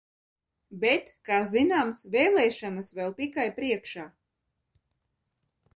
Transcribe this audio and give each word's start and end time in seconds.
Bet, 0.83 1.11
kā 1.29 1.37
zināms, 1.51 2.01
vēlēšanas 2.15 2.91
vēl 3.01 3.15
tikai 3.21 3.47
priekšā. 3.61 4.09